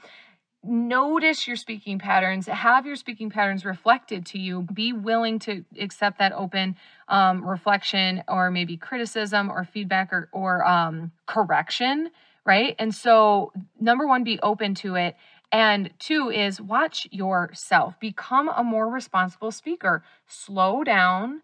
notice 0.64 1.46
your 1.46 1.56
speaking 1.56 1.98
patterns 1.98 2.46
have 2.46 2.84
your 2.84 2.96
speaking 2.96 3.30
patterns 3.30 3.64
reflected 3.64 4.26
to 4.26 4.38
you 4.38 4.62
be 4.74 4.92
willing 4.92 5.38
to 5.38 5.64
accept 5.80 6.18
that 6.18 6.32
open 6.32 6.74
um, 7.08 7.46
reflection 7.46 8.22
or 8.26 8.50
maybe 8.50 8.76
criticism 8.76 9.50
or 9.50 9.64
feedback 9.64 10.12
or, 10.12 10.28
or 10.32 10.66
um, 10.66 11.12
correction 11.26 12.10
right 12.44 12.74
and 12.80 12.92
so 12.92 13.52
number 13.80 14.06
one 14.06 14.24
be 14.24 14.40
open 14.40 14.74
to 14.74 14.96
it 14.96 15.16
and 15.50 15.90
two 15.98 16.30
is 16.30 16.60
watch 16.60 17.08
yourself. 17.10 17.98
Become 18.00 18.48
a 18.48 18.62
more 18.62 18.88
responsible 18.88 19.50
speaker. 19.50 20.02
Slow 20.26 20.84
down 20.84 21.42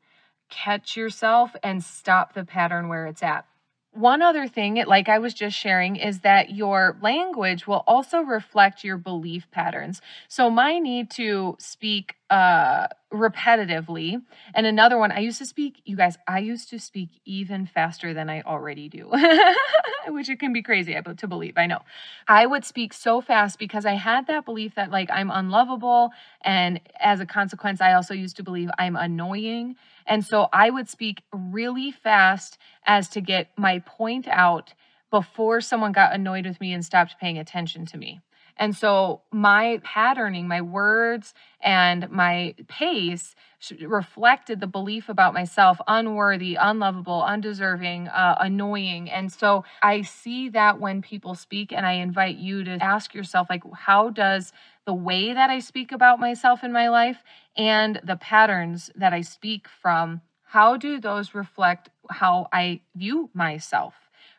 catch 0.54 0.96
yourself 0.96 1.56
and 1.62 1.82
stop 1.82 2.34
the 2.34 2.44
pattern 2.44 2.88
where 2.88 3.06
it's 3.06 3.23
at 3.23 3.46
one 3.94 4.22
other 4.22 4.48
thing, 4.48 4.82
like 4.86 5.08
I 5.08 5.18
was 5.18 5.32
just 5.34 5.56
sharing, 5.56 5.96
is 5.96 6.20
that 6.20 6.50
your 6.50 6.96
language 7.00 7.66
will 7.66 7.84
also 7.86 8.20
reflect 8.20 8.82
your 8.82 8.98
belief 8.98 9.48
patterns. 9.50 10.02
So, 10.28 10.50
my 10.50 10.78
need 10.78 11.10
to 11.12 11.56
speak 11.60 12.16
uh, 12.28 12.88
repetitively, 13.12 14.20
and 14.52 14.66
another 14.66 14.98
one, 14.98 15.12
I 15.12 15.20
used 15.20 15.38
to 15.38 15.46
speak, 15.46 15.80
you 15.84 15.96
guys, 15.96 16.18
I 16.26 16.40
used 16.40 16.68
to 16.70 16.80
speak 16.80 17.10
even 17.24 17.66
faster 17.66 18.12
than 18.12 18.28
I 18.28 18.42
already 18.42 18.88
do, 18.88 19.12
which 20.08 20.28
it 20.28 20.40
can 20.40 20.52
be 20.52 20.62
crazy 20.62 20.96
to 21.16 21.26
believe. 21.28 21.54
I 21.56 21.66
know. 21.66 21.80
I 22.26 22.46
would 22.46 22.64
speak 22.64 22.92
so 22.92 23.20
fast 23.20 23.58
because 23.60 23.86
I 23.86 23.94
had 23.94 24.26
that 24.26 24.44
belief 24.44 24.74
that, 24.74 24.90
like, 24.90 25.08
I'm 25.12 25.30
unlovable. 25.30 26.10
And 26.42 26.80
as 26.98 27.20
a 27.20 27.26
consequence, 27.26 27.80
I 27.80 27.92
also 27.92 28.14
used 28.14 28.36
to 28.36 28.42
believe 28.42 28.70
I'm 28.76 28.96
annoying. 28.96 29.76
And 30.06 30.25
so 30.25 30.49
I 30.52 30.70
would 30.70 30.88
speak 30.88 31.23
really 31.32 31.90
fast 31.90 32.58
as 32.87 33.08
to 33.11 33.20
get 33.20 33.49
my 33.56 33.80
point 33.80 34.28
out 34.28 34.75
before 35.11 35.61
someone 35.61 35.92
got 35.92 36.12
annoyed 36.12 36.46
with 36.46 36.61
me 36.61 36.73
and 36.73 36.84
stopped 36.84 37.16
paying 37.20 37.38
attention 37.38 37.87
to 37.87 37.96
me. 37.99 38.20
And 38.56 38.76
so 38.76 39.23
my 39.32 39.80
patterning, 39.82 40.46
my 40.46 40.61
words, 40.61 41.34
and 41.61 42.11
my 42.11 42.54
pace 42.68 43.34
reflected 43.80 44.61
the 44.61 44.66
belief 44.66 45.08
about 45.08 45.34
myself 45.34 45.80
unworthy, 45.88 46.54
unlovable, 46.54 47.23
undeserving, 47.23 48.08
uh, 48.08 48.37
annoying. 48.38 49.11
And 49.11 49.32
so 49.32 49.64
I 49.82 50.02
see 50.02 50.50
that 50.50 50.78
when 50.78 51.02
people 51.02 51.34
speak, 51.34 51.73
and 51.73 51.87
I 51.87 51.92
invite 51.94 52.37
you 52.37 52.62
to 52.64 52.82
ask 52.82 53.14
yourself, 53.14 53.49
like, 53.49 53.62
how 53.75 54.11
does 54.11 54.52
the 54.87 54.94
way 54.94 55.32
that 55.32 55.50
I 55.50 55.61
speak 55.61 55.92
about 55.92 56.20
myself 56.20 56.62
in 56.62 56.73
my 56.73 56.88
life 56.88 57.23
and 57.56 58.00
the 58.04 58.16
patterns 58.16 58.90
that 58.96 59.12
I 59.12 59.23
speak 59.23 59.66
from, 59.66 60.20
how 60.44 60.76
do 60.76 61.00
those 61.00 61.34
reflect 61.34 61.88
how 62.11 62.49
I 62.52 62.82
view 62.94 63.30
myself, 63.34 63.94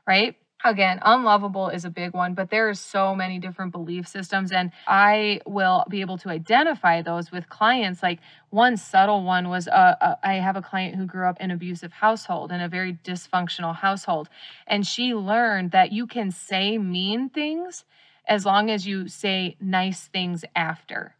right? 0.07 0.35
Again, 0.65 0.97
unlovable 1.03 1.69
is 1.69 1.85
a 1.85 1.91
big 1.91 2.15
one, 2.15 2.33
but 2.33 2.49
there 2.49 2.67
are 2.67 2.73
so 2.73 3.13
many 3.13 3.37
different 3.37 3.71
belief 3.71 4.07
systems, 4.07 4.51
and 4.51 4.71
I 4.87 5.41
will 5.45 5.85
be 5.87 6.01
able 6.01 6.17
to 6.17 6.29
identify 6.29 7.03
those 7.03 7.31
with 7.31 7.47
clients. 7.49 8.01
Like 8.01 8.19
one 8.49 8.75
subtle 8.75 9.23
one 9.23 9.49
was 9.49 9.67
uh, 9.67 9.93
uh, 10.01 10.15
I 10.23 10.33
have 10.33 10.55
a 10.55 10.63
client 10.63 10.95
who 10.95 11.05
grew 11.05 11.27
up 11.27 11.39
in 11.39 11.51
abusive 11.51 11.93
household, 11.93 12.51
in 12.51 12.61
a 12.61 12.67
very 12.67 12.97
dysfunctional 13.03 13.75
household, 13.75 14.27
and 14.65 14.87
she 14.87 15.13
learned 15.13 15.69
that 15.69 15.91
you 15.91 16.07
can 16.07 16.31
say 16.31 16.79
mean 16.79 17.29
things 17.29 17.85
as 18.27 18.43
long 18.43 18.71
as 18.71 18.87
you 18.87 19.07
say 19.07 19.57
nice 19.61 20.07
things 20.07 20.43
after 20.55 21.15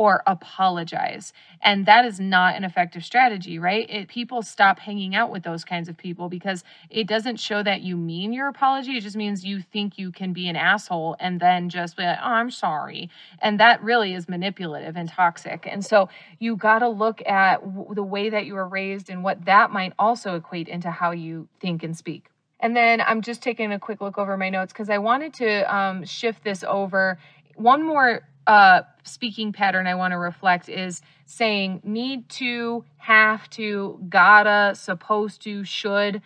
or 0.00 0.22
apologize. 0.26 1.30
And 1.60 1.84
that 1.84 2.06
is 2.06 2.18
not 2.18 2.56
an 2.56 2.64
effective 2.64 3.04
strategy, 3.04 3.58
right? 3.58 3.86
It, 3.90 4.08
people 4.08 4.40
stop 4.40 4.78
hanging 4.78 5.14
out 5.14 5.30
with 5.30 5.42
those 5.42 5.62
kinds 5.62 5.90
of 5.90 5.96
people 5.98 6.30
because 6.30 6.64
it 6.88 7.06
doesn't 7.06 7.36
show 7.36 7.62
that 7.62 7.82
you 7.82 7.98
mean 7.98 8.32
your 8.32 8.48
apology. 8.48 8.96
It 8.96 9.02
just 9.02 9.14
means 9.14 9.44
you 9.44 9.60
think 9.60 9.98
you 9.98 10.10
can 10.10 10.32
be 10.32 10.48
an 10.48 10.56
asshole 10.56 11.16
and 11.20 11.38
then 11.38 11.68
just 11.68 11.98
be 11.98 12.04
like, 12.04 12.16
oh, 12.18 12.28
I'm 12.28 12.50
sorry. 12.50 13.10
And 13.40 13.60
that 13.60 13.82
really 13.82 14.14
is 14.14 14.26
manipulative 14.26 14.96
and 14.96 15.06
toxic. 15.06 15.68
And 15.70 15.84
so 15.84 16.08
you 16.38 16.56
got 16.56 16.78
to 16.78 16.88
look 16.88 17.20
at 17.28 17.60
w- 17.60 17.94
the 17.94 18.02
way 18.02 18.30
that 18.30 18.46
you 18.46 18.54
were 18.54 18.66
raised 18.66 19.10
and 19.10 19.22
what 19.22 19.44
that 19.44 19.70
might 19.70 19.92
also 19.98 20.34
equate 20.34 20.66
into 20.66 20.90
how 20.90 21.10
you 21.10 21.46
think 21.60 21.82
and 21.82 21.94
speak. 21.94 22.30
And 22.58 22.74
then 22.74 23.02
I'm 23.02 23.20
just 23.20 23.42
taking 23.42 23.70
a 23.70 23.78
quick 23.78 24.00
look 24.00 24.16
over 24.16 24.38
my 24.38 24.48
notes 24.48 24.72
because 24.72 24.88
I 24.88 24.96
wanted 24.96 25.34
to 25.34 25.76
um, 25.76 26.06
shift 26.06 26.42
this 26.42 26.64
over. 26.64 27.18
One 27.56 27.82
more 27.82 28.22
uh, 28.46 28.82
speaking 29.04 29.52
pattern 29.52 29.86
I 29.86 29.94
want 29.94 30.12
to 30.12 30.18
reflect 30.18 30.68
is 30.68 31.02
saying 31.26 31.80
need 31.84 32.28
to, 32.30 32.84
have 32.96 33.48
to, 33.50 34.00
gotta, 34.08 34.74
supposed 34.74 35.42
to, 35.42 35.64
should. 35.64 36.22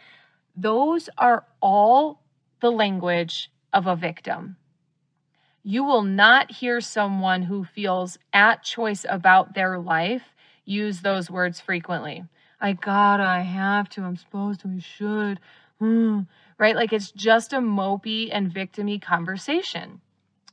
Those 0.57 1.09
are 1.19 1.45
all 1.61 2.23
the 2.61 2.71
language 2.71 3.51
of 3.73 3.87
a 3.87 3.97
victim. 3.97 4.57
You 5.63 5.85
will 5.85 6.03
not 6.03 6.51
hear 6.51 6.81
someone 6.81 7.43
who 7.43 7.65
feels 7.65 8.19
at 8.33 8.63
choice 8.63 9.05
about 9.09 9.55
their 9.55 9.79
life 9.79 10.35
use 10.65 11.01
those 11.01 11.31
words 11.31 11.61
frequently. 11.61 12.25
I 12.61 12.73
gotta, 12.73 13.25
I 13.25 13.41
have 13.41 13.89
to, 13.91 14.03
I'm 14.03 14.17
supposed 14.17 14.61
to, 14.61 14.69
I 14.69 14.79
should. 14.79 15.41
right? 16.59 16.77
Like 16.77 16.93
it's 16.93 17.11
just 17.11 17.53
a 17.53 17.59
mopey 17.59 18.31
and 18.33 18.53
victimy 18.53 19.01
conversation. 19.01 20.01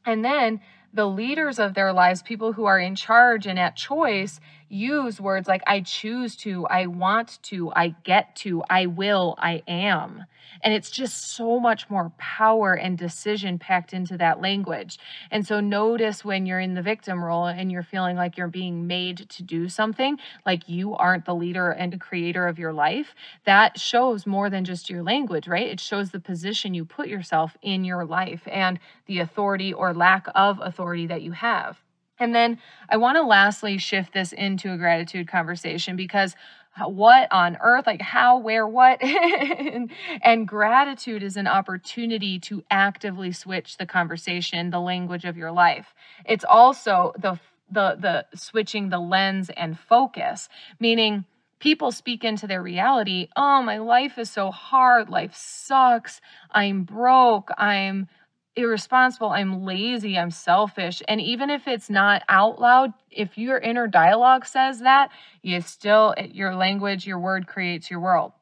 And 0.06 0.25
then 0.25 0.62
the 0.94 1.08
leaders 1.08 1.60
of 1.60 1.74
their 1.74 1.94
lives, 1.94 2.22
people 2.22 2.54
who 2.54 2.66
are 2.66 2.80
in 2.80 2.96
charge 2.96 3.48
and 3.48 3.58
at 3.58 3.76
choice, 3.76 4.40
use 4.72 5.20
words 5.20 5.48
like 5.48 5.64
I 5.68 5.82
choose 5.82 6.36
to, 6.38 6.66
I 6.68 6.88
want 6.88 7.40
to, 7.44 7.72
I 7.74 7.96
get 8.04 8.36
to, 8.38 8.64
I 8.70 8.86
will, 8.86 9.36
I 9.38 9.64
am. 9.68 10.26
And 10.64 10.74
it's 10.74 10.92
just 10.92 11.32
so 11.36 11.60
much 11.60 11.90
more 11.90 12.12
power 12.18 12.74
and 12.74 12.98
decision 12.98 13.58
packed 13.58 13.94
into 13.94 14.18
that 14.18 14.42
language. 14.42 15.00
And 15.32 15.46
so 15.46 15.60
notice 15.60 16.24
when 16.24 16.46
you're 16.46 16.60
in 16.60 16.74
the 16.74 16.82
victim 16.82 17.24
role 17.24 17.48
and 17.48 17.72
you're 17.72 17.84
feeling 17.84 18.16
like 18.16 18.38
you're 18.38 18.48
being 18.48 18.86
made 18.86 19.30
to 19.30 19.44
do 19.44 19.70
something, 19.70 20.18
like 20.46 20.70
you 20.70 20.94
aren't 20.94 21.26
the 21.26 21.36
leader 21.36 21.72
and 21.72 22.00
creator 22.00 22.48
of 22.48 22.60
your 22.60 22.74
life, 22.74 23.16
that 23.46 23.80
shows 23.80 24.28
more 24.28 24.50
than 24.50 24.66
just 24.66 24.90
your 24.90 25.04
language, 25.04 25.48
right? 25.48 25.68
It 25.68 25.80
shows 25.80 26.12
the 26.12 26.20
position 26.20 26.74
you 26.74 26.86
put 26.86 27.08
yourself 27.08 27.58
in 27.62 27.84
your 27.84 28.06
life 28.06 28.42
and 28.46 28.80
the 29.08 29.20
authority 29.20 29.74
or 29.74 29.94
lack 29.94 30.28
of 30.36 30.60
authority 30.62 30.81
that 31.08 31.22
you 31.22 31.32
have. 31.32 31.82
And 32.20 32.36
then 32.36 32.60
I 32.90 32.98
want 32.98 33.18
to 33.18 33.24
lastly 33.24 33.78
shift 33.78 34.14
this 34.14 34.32
into 34.32 34.72
a 34.72 34.78
gratitude 34.78 35.28
conversation 35.28 35.96
because 35.96 36.36
what 36.86 37.28
on 37.32 37.58
earth 37.62 37.86
like 37.88 38.02
how 38.02 38.40
where 38.40 38.68
what? 38.68 39.02
And, 39.62 39.92
and, 40.22 40.48
gratitude 40.48 41.24
is 41.24 41.38
an 41.38 41.48
opportunity 41.48 42.40
to 42.40 42.64
actively 42.70 43.32
switch 43.32 43.78
the 43.78 43.86
conversation 43.86 44.70
the 44.70 44.80
language 44.80 45.26
of 45.26 45.38
your 45.38 45.52
life. 45.52 45.94
It's 46.26 46.44
also 46.44 47.14
the 47.18 47.40
the 47.70 47.98
the 48.00 48.26
switching 48.36 48.90
the 48.90 49.00
lens 49.00 49.50
and 49.56 49.80
focus 49.80 50.50
meaning 50.80 51.26
people 51.60 51.92
speak 51.92 52.24
into 52.24 52.48
their 52.48 52.62
reality 52.62 53.28
oh 53.38 53.62
my 53.62 53.78
life 53.78 54.18
is 54.18 54.30
so 54.30 54.52
hard. 54.52 55.10
Life 55.10 55.34
sucks. 55.36 56.20
I'm 56.52 56.84
broke. 56.84 57.50
I'm 57.58 58.08
irresponsible, 58.55 59.29
I'm 59.29 59.63
lazy, 59.63 60.17
I'm 60.17 60.31
selfish. 60.31 61.01
And 61.08 61.22
even 61.22 61.50
if 61.50 61.67
it's 61.67 61.89
not 61.89 62.24
out 62.29 62.60
loud, 62.60 62.93
if 63.10 63.38
your 63.38 63.58
inner 63.58 63.88
dialogue 63.88 64.46
says 64.46 64.79
that, 64.79 65.10
you 65.41 65.62
still, 65.62 66.13
eh, 66.17 66.27
your 66.31 66.55
language, 66.55 67.08
your 67.08 67.20
word 67.20 67.48
creates 67.48 67.89
your 67.89 68.00
world. 68.00 68.34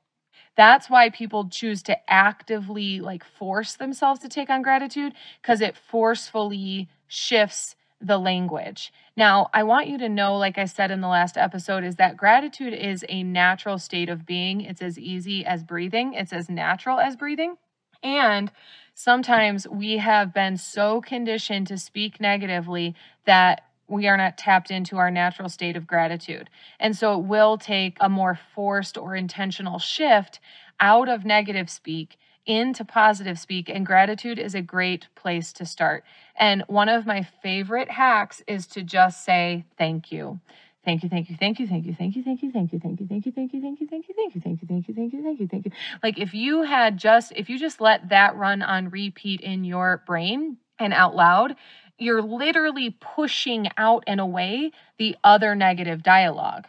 That's 0.55 0.89
why 0.89 1.09
people 1.09 1.47
choose 1.47 1.81
to 1.83 2.11
actively 2.11 2.99
like 2.99 3.23
force 3.23 3.75
themselves 3.75 4.19
to 4.21 4.29
take 4.29 4.49
on 4.49 4.61
gratitude 4.61 5.13
because 5.41 5.61
it 5.61 5.77
forcefully 5.77 6.89
shifts 7.07 7.75
the 8.01 8.17
language. 8.17 8.91
Now, 9.15 9.49
I 9.53 9.63
want 9.63 9.87
you 9.87 9.97
to 9.99 10.09
know, 10.09 10.37
like 10.37 10.57
I 10.57 10.65
said 10.65 10.91
in 10.91 11.01
the 11.01 11.07
last 11.07 11.37
episode, 11.37 11.83
is 11.83 11.95
that 11.97 12.17
gratitude 12.17 12.73
is 12.73 13.05
a 13.09 13.23
natural 13.23 13.77
state 13.77 14.09
of 14.09 14.25
being. 14.25 14.61
It's 14.61 14.81
as 14.81 14.97
easy 14.97 15.45
as 15.45 15.63
breathing, 15.63 16.13
it's 16.13 16.33
as 16.33 16.49
natural 16.49 16.99
as 16.99 17.15
breathing. 17.15 17.55
And 18.03 18.51
sometimes 18.93 19.67
we 19.67 19.97
have 19.97 20.33
been 20.33 20.57
so 20.57 21.01
conditioned 21.01 21.67
to 21.67 21.77
speak 21.77 22.19
negatively 22.19 22.95
that 23.25 23.63
we 23.87 24.07
are 24.07 24.17
not 24.17 24.37
tapped 24.37 24.71
into 24.71 24.97
our 24.97 25.09
natural 25.09 25.49
state 25.49 25.75
of 25.75 25.87
gratitude. 25.87 26.49
And 26.79 26.95
so 26.95 27.19
it 27.19 27.25
will 27.25 27.57
take 27.57 27.97
a 27.99 28.07
more 28.07 28.39
forced 28.55 28.97
or 28.97 29.15
intentional 29.15 29.79
shift 29.79 30.39
out 30.79 31.09
of 31.09 31.25
negative 31.25 31.69
speak 31.69 32.17
into 32.45 32.85
positive 32.85 33.39
speak. 33.39 33.69
And 33.69 33.85
gratitude 33.85 34.39
is 34.39 34.55
a 34.55 34.61
great 34.61 35.07
place 35.15 35.51
to 35.53 35.65
start. 35.65 36.03
And 36.35 36.63
one 36.67 36.89
of 36.89 37.05
my 37.05 37.23
favorite 37.23 37.91
hacks 37.91 38.41
is 38.47 38.67
to 38.67 38.83
just 38.83 39.25
say 39.25 39.65
thank 39.77 40.11
you. 40.11 40.39
Thank 40.85 41.03
you, 41.03 41.09
thank 41.09 41.29
you, 41.29 41.35
thank 41.37 41.59
you, 41.59 41.67
thank 41.67 41.89
you, 41.89 41.97
thank 41.97 42.15
you, 42.15 42.23
thank 42.23 42.41
you, 42.41 42.51
thank 42.51 42.71
you, 42.71 42.79
thank 42.79 43.01
you, 43.01 43.07
thank 43.07 43.25
you, 43.25 43.31
thank 43.33 43.51
you, 43.51 43.61
thank 43.61 43.79
you, 43.81 43.85
thank 43.85 44.07
you, 44.07 44.13
thank 44.15 44.35
you, 44.35 44.41
thank 44.41 44.61
you, 44.61 44.67
thank 44.67 44.87
you, 44.87 44.93
thank 44.95 45.13
you, 45.13 45.23
thank 45.23 45.39
you, 45.39 45.47
thank 45.47 45.65
you. 45.65 45.71
Like 46.01 46.17
if 46.17 46.33
you 46.33 46.63
had 46.63 46.97
just, 46.97 47.33
if 47.35 47.49
you 47.49 47.59
just 47.59 47.81
let 47.81 48.09
that 48.09 48.35
run 48.37 48.61
on 48.61 48.89
repeat 48.89 49.41
in 49.41 49.65
your 49.65 50.03
brain 50.07 50.57
and 50.79 50.93
out 50.93 51.15
loud, 51.15 51.55
you're 51.97 52.21
literally 52.21 52.91
pushing 52.91 53.67
out 53.77 54.03
and 54.07 54.21
away 54.21 54.71
the 54.97 55.17
other 55.23 55.53
negative 55.53 56.01
dialogue. 56.01 56.65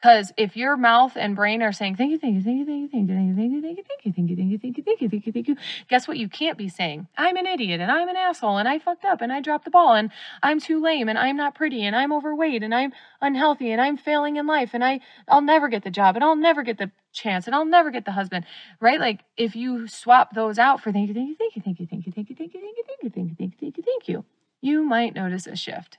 Because 0.00 0.32
if 0.38 0.56
your 0.56 0.78
mouth 0.78 1.12
and 1.14 1.36
brain 1.36 1.60
are 1.60 1.72
saying, 1.72 1.96
thank 1.96 2.10
you, 2.10 2.18
thank 2.18 2.34
you, 2.34 2.40
thank 2.40 2.58
you, 2.58 2.64
thank 2.64 2.90
you, 2.90 2.90
thank 2.90 3.08
you, 3.10 3.60
thank 3.60 3.76
you, 3.76 3.82
thank 3.82 4.06
you, 4.06 4.12
thank 4.12 4.30
you, 4.30 4.30
thank 4.30 4.30
you, 4.30 4.36
thank 4.38 4.50
you, 4.50 4.58
thank 4.58 4.78
you, 4.78 4.82
thank 4.82 5.02
you, 5.02 5.08
thank 5.10 5.26
you, 5.26 5.32
thank 5.32 5.48
you, 5.48 5.56
guess 5.88 6.08
what 6.08 6.16
you 6.16 6.26
can't 6.26 6.56
be 6.56 6.70
saying? 6.70 7.06
I'm 7.18 7.36
an 7.36 7.46
idiot 7.46 7.82
and 7.82 7.90
I'm 7.90 8.08
an 8.08 8.16
asshole 8.16 8.56
and 8.56 8.66
I 8.66 8.78
fucked 8.78 9.04
up 9.04 9.20
and 9.20 9.30
I 9.30 9.42
dropped 9.42 9.66
the 9.66 9.70
ball 9.70 9.92
and 9.92 10.10
I'm 10.42 10.58
too 10.58 10.80
lame 10.80 11.10
and 11.10 11.18
I'm 11.18 11.36
not 11.36 11.54
pretty 11.54 11.84
and 11.84 11.94
I'm 11.94 12.14
overweight 12.14 12.62
and 12.62 12.74
I'm 12.74 12.94
unhealthy 13.20 13.72
and 13.72 13.80
I'm 13.80 13.98
failing 13.98 14.36
in 14.36 14.46
life 14.46 14.70
and 14.72 14.82
I 14.82 15.00
I'll 15.28 15.42
never 15.42 15.68
get 15.68 15.84
the 15.84 15.90
job 15.90 16.16
and 16.16 16.24
I'll 16.24 16.34
never 16.34 16.62
get 16.62 16.78
the 16.78 16.90
chance 17.12 17.46
and 17.46 17.54
I'll 17.54 17.66
never 17.66 17.90
get 17.90 18.06
the 18.06 18.12
husband. 18.12 18.46
Right? 18.80 19.00
Like 19.00 19.20
if 19.36 19.54
you 19.54 19.86
swap 19.86 20.34
those 20.34 20.58
out 20.58 20.80
for 20.80 20.92
thank 20.92 21.08
you, 21.08 21.14
thank 21.14 21.28
you, 21.28 21.36
thank 21.36 21.56
you, 21.56 21.62
thank 21.62 21.80
you, 21.80 21.86
thank 21.86 22.06
you, 22.06 22.12
thank 22.12 22.30
you, 22.30 22.36
thank 22.36 22.54
you, 22.54 22.60
thank 22.62 22.86
you, 22.86 22.86
thank 22.86 23.02
you, 23.02 23.10
thank 23.10 23.28
you, 23.28 23.36
thank 23.36 23.52
you, 23.52 23.58
thank 23.60 23.76
you, 23.76 23.82
thank 23.82 24.08
you, 24.08 24.24
you 24.62 24.82
might 24.82 25.14
notice 25.14 25.46
a 25.46 25.56
shift. 25.56 25.98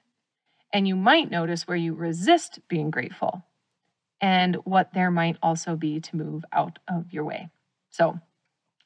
And 0.73 0.87
you 0.87 0.95
might 0.95 1.29
notice 1.29 1.67
where 1.67 1.77
you 1.77 1.93
resist 1.93 2.59
being 2.67 2.89
grateful 2.89 3.43
and 4.21 4.55
what 4.63 4.93
there 4.93 5.11
might 5.11 5.37
also 5.41 5.75
be 5.75 5.99
to 5.99 6.15
move 6.15 6.45
out 6.53 6.79
of 6.87 7.11
your 7.11 7.23
way. 7.23 7.49
So, 7.89 8.19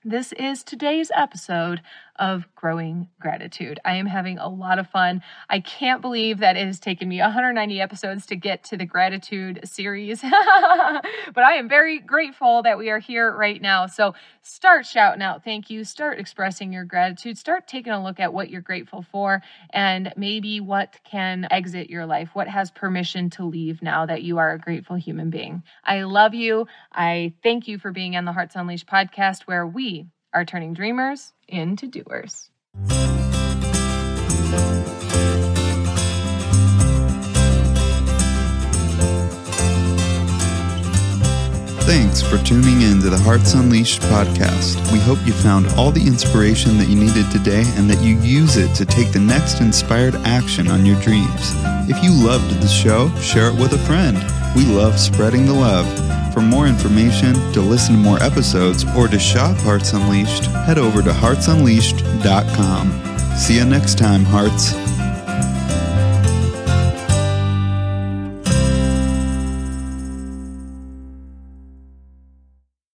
this 0.03 0.31
is 0.33 0.63
today's 0.63 1.11
episode 1.15 1.81
of 2.17 2.45
Growing 2.55 3.07
Gratitude. 3.19 3.79
I 3.85 3.95
am 3.95 4.05
having 4.05 4.37
a 4.37 4.47
lot 4.47 4.79
of 4.79 4.89
fun. 4.89 5.21
I 5.49 5.59
can't 5.59 6.01
believe 6.01 6.39
that 6.39 6.57
it 6.57 6.65
has 6.65 6.79
taken 6.79 7.07
me 7.07 7.19
190 7.19 7.81
episodes 7.81 8.25
to 8.27 8.35
get 8.35 8.63
to 8.65 8.77
the 8.77 8.85
gratitude 8.85 9.61
series, 9.63 10.21
but 10.21 11.43
I 11.43 11.53
am 11.55 11.67
very 11.67 11.99
grateful 11.99 12.63
that 12.63 12.77
we 12.77 12.89
are 12.89 12.99
here 12.99 13.35
right 13.35 13.61
now. 13.61 13.87
So 13.87 14.15
start 14.41 14.85
shouting 14.85 15.21
out 15.21 15.43
thank 15.43 15.69
you, 15.69 15.83
start 15.83 16.19
expressing 16.19 16.71
your 16.71 16.85
gratitude, 16.85 17.37
start 17.37 17.67
taking 17.67 17.93
a 17.93 18.03
look 18.03 18.19
at 18.19 18.33
what 18.33 18.49
you're 18.49 18.61
grateful 18.61 19.05
for, 19.11 19.41
and 19.71 20.13
maybe 20.15 20.59
what 20.59 20.97
can 21.03 21.47
exit 21.51 21.89
your 21.89 22.05
life, 22.05 22.29
what 22.33 22.47
has 22.47 22.71
permission 22.71 23.29
to 23.31 23.45
leave 23.45 23.81
now 23.81 24.05
that 24.05 24.23
you 24.23 24.37
are 24.37 24.51
a 24.51 24.59
grateful 24.59 24.95
human 24.95 25.29
being. 25.29 25.63
I 25.83 26.03
love 26.03 26.33
you. 26.33 26.67
I 26.91 27.33
thank 27.43 27.67
you 27.67 27.77
for 27.77 27.91
being 27.91 28.15
on 28.15 28.25
the 28.25 28.33
Hearts 28.33 28.55
Unleashed 28.55 28.87
podcast, 28.87 29.43
where 29.43 29.67
we 29.67 30.07
are 30.35 30.45
turning 30.45 30.73
dreamers 30.73 31.31
into 31.47 31.87
doers. 31.87 32.49
Thanks 41.85 42.21
for 42.21 42.37
tuning 42.39 42.81
in 42.81 42.99
to 43.01 43.09
the 43.11 43.19
Hearts 43.19 43.53
Unleashed 43.53 44.01
podcast. 44.01 44.91
We 44.91 44.99
hope 44.99 45.19
you 45.25 45.33
found 45.33 45.67
all 45.77 45.91
the 45.91 46.05
inspiration 46.05 46.77
that 46.79 46.89
you 46.89 46.95
needed 46.95 47.31
today 47.31 47.63
and 47.77 47.89
that 47.89 48.03
you 48.03 48.17
use 48.17 48.57
it 48.57 48.73
to 48.75 48.85
take 48.85 49.11
the 49.13 49.19
next 49.19 49.61
inspired 49.61 50.15
action 50.25 50.67
on 50.67 50.85
your 50.85 50.99
dreams. 51.01 51.53
If 51.87 52.03
you 52.03 52.11
loved 52.11 52.49
the 52.59 52.67
show, 52.67 53.13
share 53.19 53.49
it 53.49 53.55
with 53.55 53.73
a 53.73 53.77
friend. 53.77 54.17
We 54.55 54.65
love 54.65 54.99
spreading 54.99 55.45
the 55.45 55.53
love. 55.53 56.14
For 56.35 56.41
more 56.41 56.67
information, 56.67 57.33
to 57.53 57.61
listen 57.61 57.95
to 57.95 58.01
more 58.01 58.21
episodes, 58.21 58.83
or 58.97 59.07
to 59.07 59.17
shop 59.17 59.55
Hearts 59.59 59.93
Unleashed, 59.93 60.47
head 60.67 60.77
over 60.77 61.01
to 61.01 61.11
heartsunleashed.com. 61.11 63.37
See 63.37 63.55
you 63.55 63.63
next 63.63 63.97
time, 63.97 64.25
Hearts. 64.25 64.73